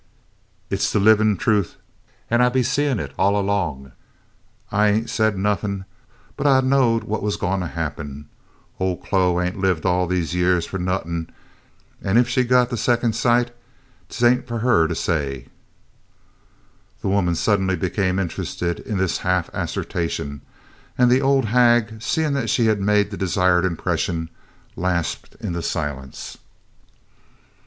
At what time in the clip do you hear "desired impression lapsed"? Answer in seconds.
23.17-25.35